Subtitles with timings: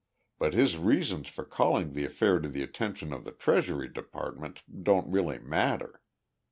[0.39, 5.07] But his reasons for calling the affair to the attention of the Treasury Department don't
[5.11, 6.01] really matter.